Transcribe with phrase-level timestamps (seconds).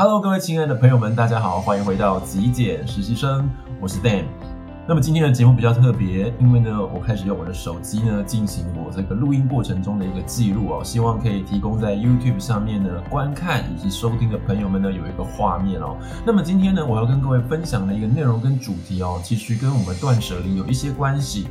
[0.00, 3.50] Hello，各位亲爱的朋友们，大家好，欢迎回到极简实习生，
[3.80, 4.26] 我是 Dan。
[4.86, 15.96] 那么今天的节目比较特别，因为呢，我开始用我的手机呢进行我这个录音过程中的一个记录哦，希望可以提供在 YouTube 上面呢观看以及收听的朋友们呢有一个画面哦。
[16.24, 21.48] 那么今天呢，我要跟各位分享的一个内容跟主题哦，其实跟我们断舍离有一些关系。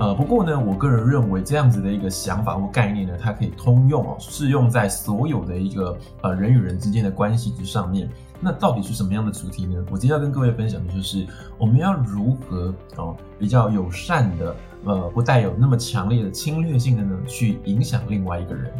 [0.00, 8.08] 呃，不过呢，我个人认为这样子的一个想法或概念呢，它可以通用哦，适用在所有的一个呃人与人之间的关系之上面。
[8.40, 9.84] 那到底是什么样的主题呢？
[9.90, 11.26] 我今天要跟各位分享的就是
[11.58, 18.72] 我们要如何哦比较友善的，呃，不带有那么强烈的侵略性的呢，去影响另外一个人。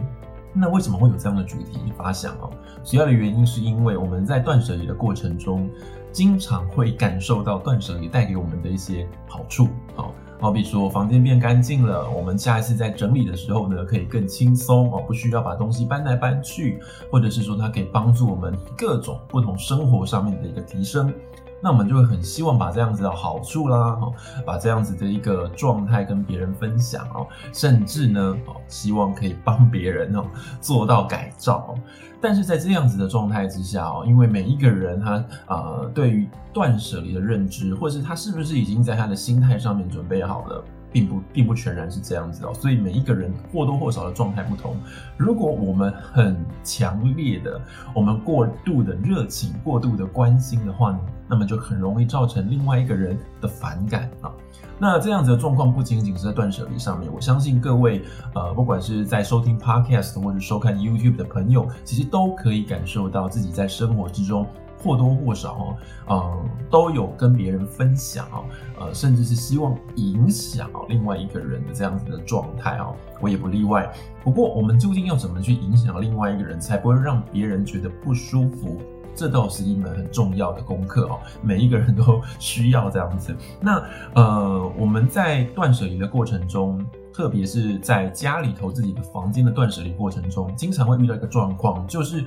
[0.53, 2.49] 那为什么会有这样的主题发想哦？
[2.85, 5.69] 主要的原因是因为我们在断舍离的过程中，
[6.13, 10.15] 经常会感受到断舍离带给我们的一些好处，哦。
[10.41, 16.79] 好比说，房间变干净了，我们下一次在整理的时候呢，可以更轻松哦，不需要把东西搬来搬去，
[17.11, 21.13] 或者是说它可以帮助我们各种不同生活上面的一个提升。
[21.61, 24.13] 那我们就会很希望把这样子的好处啦，哈，
[24.47, 30.25] 把这样子的一个状态跟别人分享哦，甚至呢，哦，希望可以帮别人哦
[30.61, 31.75] 做到改造。
[32.21, 40.65] 但是在这样子的状态之下哦，因为每一个人他呃对于断舍离的认知，或者是他是不是已经在他的心态上面准备好了。
[40.93, 44.77] 并不并不全然是这样子哦，所以每一个人或多或少的状态不同。
[45.17, 47.61] 如果我们很强烈的，
[47.95, 54.33] 我们过度的热情、过度的关心的话呢，那么就很容易造成另外一个人的反感啊。
[54.81, 58.03] 那这样子的状况不仅仅是在断舍离上面，我相信各位
[58.35, 64.47] 呃，不管是在收听 Podcast 或者收看 YouTube 的朋友，其实都可以感受到自己在生活之中。
[64.83, 65.77] 或多或少哦，
[66.11, 68.45] 嗯，都有跟别人分享哦，
[68.81, 73.91] 呃，甚至是希望影响另外一个人的这样子的状态哦，我也不例外。
[74.23, 78.81] 不过，我们究竟要怎么去影响另外一个人，才不会让别人觉得不舒服？
[79.15, 83.35] 这倒是一门很重要的功课哦，每一个人都需要这样子。
[83.61, 83.83] 那
[84.15, 86.81] 呃，我们在断舍离的过程中，
[87.13, 92.25] 特别是在家里头自己的房间的断舍离过程中，经常会遇到一个状况，就是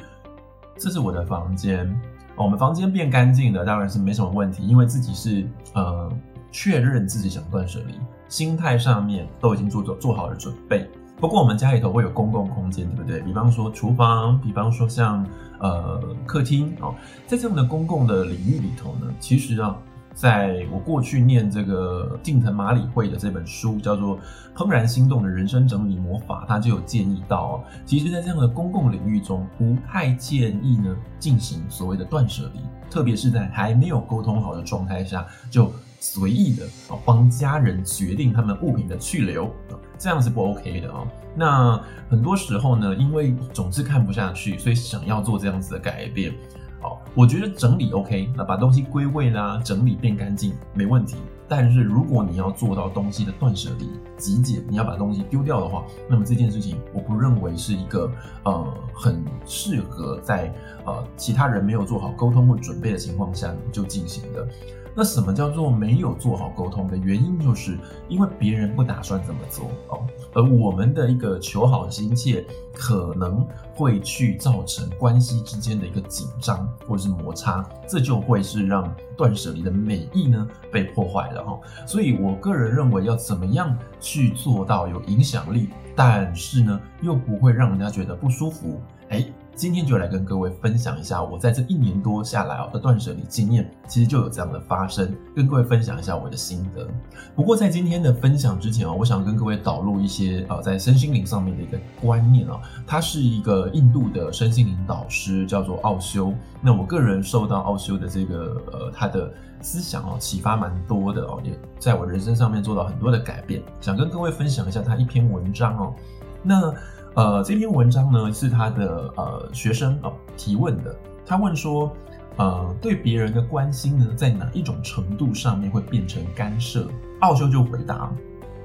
[0.75, 1.97] 这是我的房间。
[2.41, 6.11] 我们房间变干净了，当然是没什么问题，因为自己是呃
[6.51, 7.93] 确认自己想断舍离，
[8.27, 10.89] 心态上面都已经做做做好了准备。
[11.19, 13.21] 不过我们家里头会有公共空间，对不对？
[13.21, 15.25] 比方说厨房，比方说像
[15.59, 16.95] 呃客厅哦，
[17.27, 19.77] 在这样的公共的领域里头呢，其实啊。
[20.13, 24.17] 在我过去念这个近藤麻里惠的这本书，叫做
[24.53, 39.49] 《怦然心动的人生整理魔法》，他就有建议到，其实，在这样的公共领域中，不太建议呢进行所谓的断舍离，特别是在还没有沟通好的状态下，就随意的啊帮家人决定他们物品的去留，
[39.97, 41.07] 这样是不 OK 的哦。
[41.33, 46.33] 那很多时候呢，因为总是看不下去，所以想要做这样子的改变。
[46.81, 51.15] 好，我觉得整理 OK，那把东西归位啦，整理变干净没问题。
[51.47, 58.09] 但是如果你要做到东西的断舍离、极简，你要把东西丢掉的话，那么这件事情我不认为是一个
[58.43, 60.51] 呃很适合在
[60.85, 64.47] 呃其他人没有做好沟通或准备的情况下就进行的。
[64.93, 67.39] 那什么叫做没有做好沟通的原因？
[67.39, 67.77] 就是
[68.09, 81.59] 因为别人不打算这么做哦，而我们的一个求好心切，可能会去造成关系之间的一个紧张或者是摩擦，这就会是让断舍离的美意呢被破坏了哈。
[81.85, 89.25] 所以我个人认为，要怎么样去做到有影响力，但是呢又不会让人家觉得不舒服，哎。
[89.55, 96.87] 今天就来跟各位分享一下我在这一年多下来啊的断舍离经验，其实就有这样的发生，跟各位分享一下我的心得。
[97.35, 106.33] 不过在今天的分享之前啊，我想跟各位导入一些呃在身心灵上面的一个观念啊，他是一个印度的身心灵导师，叫做奥修。
[106.59, 109.31] 那我个人受到奥修的这个呃他的
[109.61, 115.93] 思想哦启发蛮多的哦，也在我人生上面做到很多的改变，想跟各位分享一下他一篇文章哦。
[116.41, 116.73] 那
[117.13, 120.95] 呃，这篇文章呢是他的呃学生哦提问的。
[121.25, 121.91] 他问说，
[122.37, 126.87] 呃，对别人的关心呢，在哪一种程度上面会变成干涉？
[127.19, 128.09] 奥修就回答：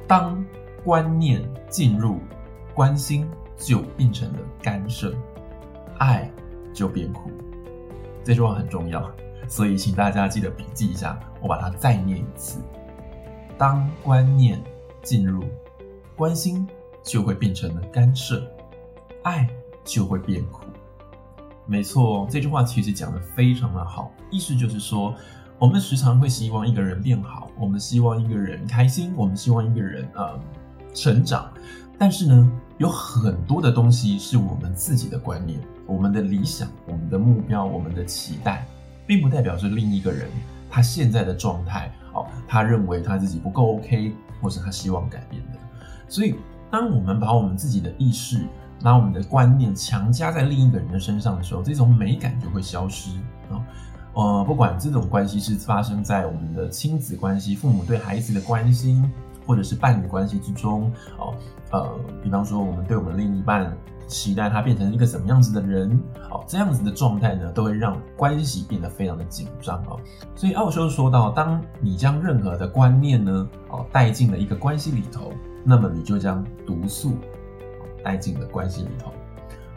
[0.07, 0.45] 当
[0.85, 2.21] 观念进入，
[2.73, 5.13] 关心就变成了干涉，
[5.99, 6.31] 爱
[6.73, 7.31] 就变苦。
[8.23, 9.11] 这句话很重要，
[9.49, 11.19] 所以请大家记得笔记一下。
[11.41, 12.61] 我把它再念一次：
[13.59, 14.63] 当观念
[15.03, 15.43] 进入，
[16.17, 16.67] 关心。
[17.07, 18.43] 就会变成了干涉，
[19.23, 19.49] 爱
[19.85, 20.65] 就会变苦。
[21.65, 25.15] 没错，这句话其实讲得非常的好，意思就是说，
[25.59, 30.39] 我们时常会希望一个人变好，我们希望一个人开心，我们希望一个人呃
[30.93, 31.49] 成长。
[31.99, 38.67] 但是呢，有很多的东西是我们自己的观念、我们的理想、我们的目标、我们的期待，
[39.07, 40.29] 并不代表是另一个人
[40.69, 44.13] 他现在的状态哦，他认为他自己不够 OK，
[44.43, 45.59] 或是他希望改变的。
[46.09, 46.35] 所以，
[46.71, 48.47] 当我们把我们自己的意识、
[48.83, 53.11] 把我们的观念强加在另一个人的身上的时候，这种美感就会消失
[53.51, 53.63] 啊。
[54.15, 59.11] 呃，不管这种关系是发生在我们的亲子关系、父母对孩子的关心。
[59.47, 61.33] 或者是伴侣关系之中，哦，
[61.71, 61.89] 呃，
[62.21, 63.73] 比方说我们对我们另一半
[64.09, 65.89] 期待他变成一个什么样子的人，
[66.33, 70.01] 哦，这样子的状态呢，都会让关系变得非常的紧张哦。
[70.35, 75.33] 所以奥修说到，当你将任何的观念呢，哦，带进了一个关系里头，
[75.67, 77.19] 那么你就将毒素
[78.05, 79.13] 带进了关系里头。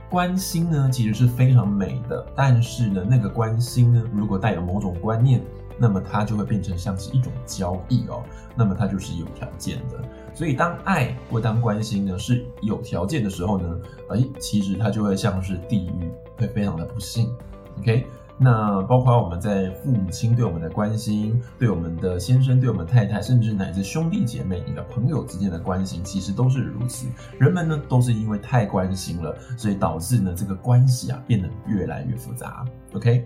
[0.10, 5.42] 关心呢，其实是非常美的，但是呢，那个关心呢，如果带有某种观念。
[5.82, 8.22] 那么它就会变成像是一种交易哦，
[8.54, 9.98] 那么它就是有条件的。
[10.34, 17.34] 所以当爱或当关心呢是有条件的时候呢，哎，其实它就会像是地狱，会非常的不幸。
[17.80, 18.06] OK，
[18.42, 27.08] 那包括我们在父母亲对我们的关心，对我们的先生、对我们太太，甚至乃至兄弟姐妹、你的朋友之间的关心，其实都是如此。
[27.38, 32.66] 人们呢都是因为太关心了，所以导致呢这个关系啊变得越来越复杂。
[32.94, 33.26] OK。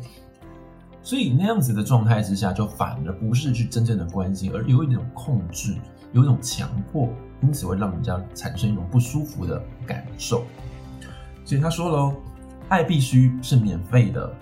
[1.03, 5.75] 所以那样子的状态之下，就反而不是去真正的关心，而有一种控制，
[6.11, 7.07] 有一种强迫，
[7.41, 10.43] 因此会让人家产生一种不舒服的感受。
[11.45, 12.15] 所以他说喽，
[12.69, 14.33] 爱必须是免费的。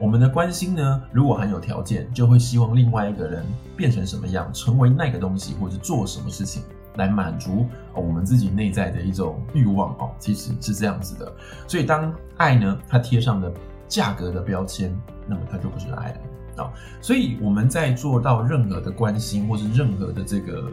[0.00, 3.44] 我们的关心呢，如果含有条件，就会希望另外一个人
[3.76, 6.62] 变成什么样，成为那个东西，或者做什么事情
[6.96, 10.10] 来满足我们自己内在的一种欲望哦。
[10.18, 11.30] 其实是这样子的。
[11.68, 13.52] 所以当爱呢，它贴上了
[13.86, 14.90] 价格的标签，
[15.26, 16.72] 那么它就不是爱了啊！
[17.02, 20.72] 所以我们在做到任何的关心或是任何的这个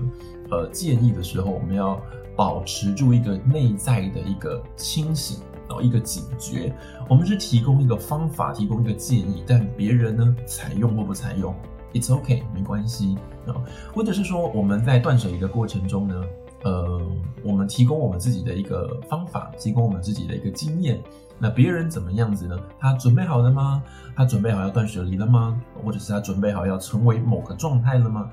[0.52, 2.00] 呃建议的时候，我们要
[2.34, 6.74] 保持住一个内在的一个清醒，然后一个警觉。
[7.10, 11.54] 我们是提供一个方法，提供一个建议，但别人呢采用或不采用
[11.94, 13.56] ，it's OK，没关系啊。
[13.94, 16.24] 或者是说我们在断舍离的过程中呢，
[16.64, 17.02] 呃，
[17.44, 21.02] 我们提供我们自己的一个方法，提供我们自己的一个经验。
[21.40, 22.58] 那别人怎么样子呢？
[22.80, 23.84] 他准备好了吗？
[24.16, 25.62] 他准备好要断舍离了吗？
[25.86, 28.30] 或者是他准备好要成为某个状态了吗？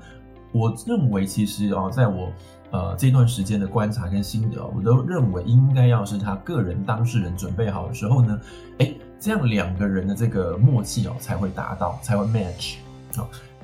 [0.51, 2.31] 我认为，其实啊，在我
[2.75, 8.37] 呃这段时间的观察跟心得，我都认为应该要是他个人当事人准备好的时候呢，
[8.79, 12.75] 哎，这样两个人的这个默契哦才会达到，才会 match。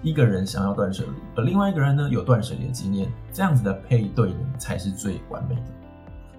[0.02, 5.62] 一个人想要断舍离，而另外一个人呢有断舍离的经验，这样子的配对才是最完美的。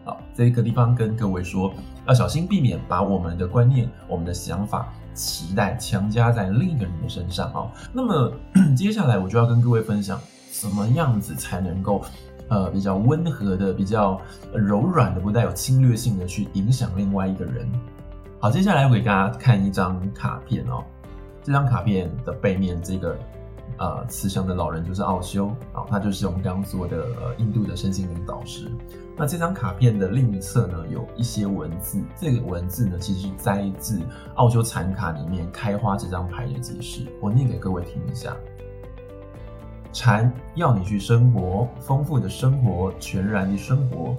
[0.05, 1.73] 好，这个地方跟各位说，
[2.07, 7.71] 要小心避免把我们的观念、我们的想法、期待强加在另一个人的身上啊。
[7.93, 8.33] 那么
[8.75, 10.19] 接下来我就要跟各位分享，
[10.51, 12.03] 怎么样子才能够
[12.49, 14.21] 呃比较温和的、比较
[14.53, 17.71] 柔软的、不带有侵略性的去影响另外一个人。
[18.39, 20.83] 好，接下来我给大家看一张卡片哦。
[21.43, 23.19] 这张卡片的背面这个
[23.79, 28.71] 呃慈祥的老人就是奥修啊，他就是我们刚刚说的呃印度的身心灵导师。
[29.17, 32.01] 那这张卡片的另一侧呢，有一些文字。
[32.17, 34.01] 这个文字呢，其实是摘自
[34.37, 37.03] 奥修禅卡里面开花这张牌的解释。
[37.21, 38.35] 我念给各位听一下：
[39.93, 44.17] 禅要你去生活，丰富的生活，全然的生活，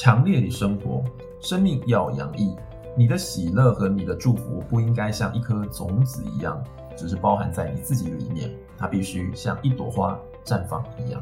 [0.00, 1.04] 强烈的生活。
[1.40, 2.54] 生命要洋溢，
[2.96, 6.62] 你的喜乐和你的祝福不应该像一颗种子一样，
[6.96, 8.48] 只是包含在你自己里面，
[8.78, 11.20] 它必须像一朵花绽放一样。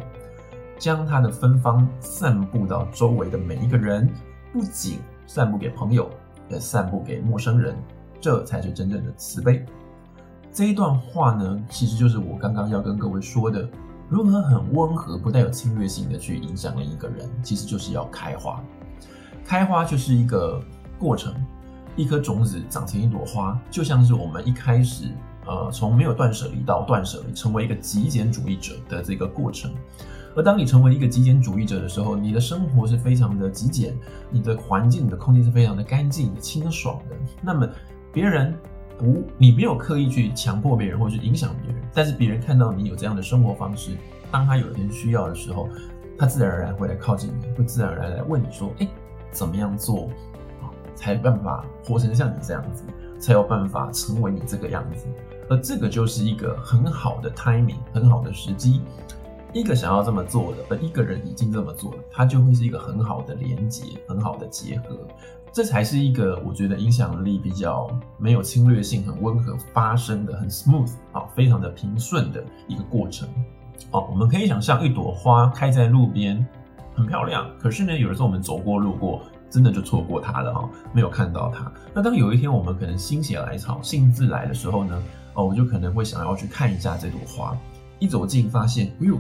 [0.78, 4.10] 将它的芬芳散布到周围的每一个人，
[4.52, 6.10] 不仅散布给朋友，
[6.50, 7.74] 也散布给陌生人，
[8.20, 9.64] 这才是真正的慈悲。
[10.52, 13.68] 这一段话呢，其实就是我刚刚要跟各位说的，
[14.08, 18.60] 如何很温和、不带有侵略性的去影响另一个人，其实就是要开花。
[19.44, 20.60] 开花就是一个
[20.98, 21.32] 过程，
[21.96, 25.06] 一颗种子长成一朵花，就像是我们一开始，
[25.46, 29.72] 呃，从没有断舍离到断舍离，成为一个极简主义者的这个过程。
[30.36, 33.96] 而当你成为一个极简主义者的时候，你的生活是非常的极简，
[34.30, 37.16] 你的环境、你的空间是非常的干净、清爽的。
[37.42, 37.68] 那么
[38.12, 38.54] 别人
[39.00, 43.92] 不，你没有刻意去强迫别人或是影响别人，但是别人看到你有这样的生活方式，
[44.30, 45.70] 当他有一天需要的时候，
[46.18, 48.86] 他自然而然会来靠近你，会自然而然来问你说：“哎，
[49.32, 50.10] 怎么样做
[50.60, 52.84] 啊，才办法活成像你这样子，
[53.18, 55.06] 才有办法成为你这个样子？”
[55.48, 58.82] 而这个就是一个很好的 timing，很好的时机。
[59.52, 64.96] 一个想要这么做的，而一个人已经这么做了，它就会是一个很好的连接，很好的结合，
[65.52, 73.28] 这才是一个我觉得影响力比较没有侵略性、很温和发生的、很 smooth 啊，非常的平顺的一个过程。
[73.90, 76.46] 哦，我们可以想象一朵花开在路边，
[76.94, 77.50] 很漂亮。
[77.58, 81.72] 可是呢，有的时候我们走过路过，真的就错过它了哈，没有看到它。
[81.92, 85.02] 那当有一天我们可能心血来潮、兴致来的时候呢，
[85.34, 87.56] 哦，我就可能会想要去看一下这朵花。
[87.98, 89.18] 一走近发现，哎呦，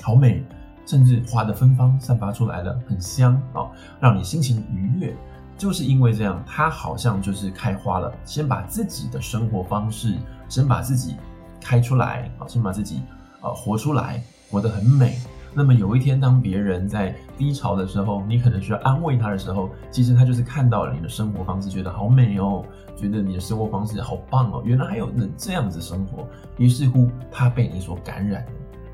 [0.00, 0.44] 好美，
[0.86, 3.70] 甚至花的芬芳散发出来了，很香啊，
[4.00, 5.14] 让你心情愉悦。
[5.58, 8.12] 就是因为这样，它好像就是开花了。
[8.24, 10.16] 先把自己的生活方式，
[10.48, 11.16] 先把自己
[11.60, 13.02] 开出来啊，先把自己
[13.42, 14.20] 呃活出来，
[14.50, 15.18] 活得很美。
[15.54, 22.64] 那么有一天，当别人在低潮的时候，你可能需要安慰他的时候，其实他就是看到了你的生活方式，觉得好美哦，
[22.96, 26.26] 觉得你的生活方式好棒哦，原来还有人这样子生活。
[26.56, 28.44] 于是乎，他被你所感染，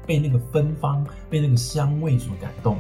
[0.09, 2.77] 被那个芬芳，被那个香味所感动。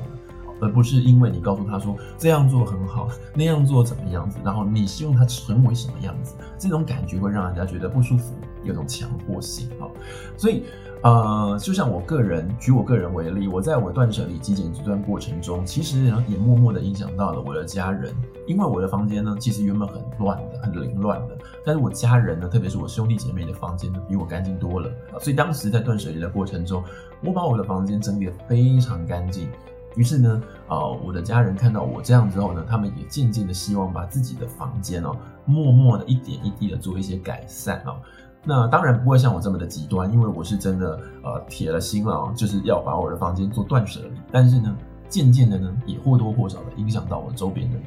[0.61, 8.35] 而不是因为你告诉他说这样做很好，那样做怎么样子，然后你希望他成为什么样子，这种感觉会让人家觉得不舒服，
[8.69, 9.89] 有种强迫性啊。
[10.37, 10.65] 所以，
[11.03, 18.15] 呃，就像我个人，举我个人为例，我在我断舍离极简这段过程中，其实也默默的影响到了我的家人，
[18.47, 24.91] 因为我的房间呢，其实原本很乱的，很凌乱的，但是我家人呢，特别是我兄弟姐妹的房间呢，比我干净多了。
[25.21, 26.83] 所以当时在断舍离的过程中，
[27.25, 29.49] 我把我的房间整理得非常干净。
[29.97, 37.97] 于是呢，呃，我的家人看到我这样之后呢，他们也渐渐的希望把自己的房间哦，默默的一点一滴的做一些改善哦。
[38.45, 44.13] 那当然不会像我这么的极端，因为我是真的呃铁了心了啊，就是要把我的房间做断舍离。
[44.33, 44.75] 但是呢，
[45.09, 47.85] 渐渐的呢，也或多或少的影响到我周边的人。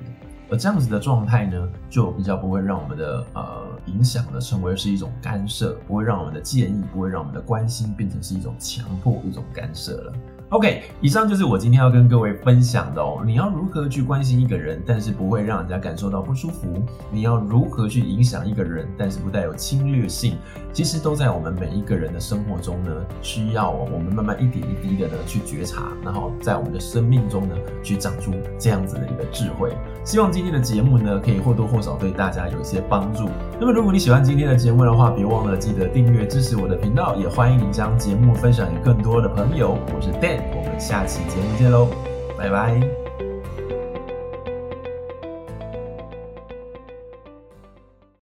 [0.51, 10.13] 而这样子的状态呢，就比较不会让我们的呃影响呢成为是一种干涉，不会让我们的建议，不会让我们的关心变成是一种强迫，一种干涉了。
[10.51, 13.23] OK，以上就是我今天要跟各位分享的哦。
[13.25, 16.83] 你要如何去关心一个人，但是不会让人家感受到不舒服？
[17.09, 20.35] 你要如何去影响一个人，但是不带有侵略性？
[20.73, 22.91] 其实都在我们每一个人的生活中呢，
[23.21, 29.71] 需要我们慢慢一点一滴的呢去觉察，然后在我们的生命中呢去长出这样子的一个智慧。
[30.03, 33.29] 希望今天的节目呢可以或多或少对大家有一些帮助。
[33.57, 39.77] 那么如果你喜欢今天的节目的话，别忘了记得订阅支持我的频道，也欢迎你将节目分享给更多的朋友。
[39.95, 40.40] 我是 Dan。
[40.55, 41.87] 我们下期节目见喽，
[42.37, 43.00] 拜拜。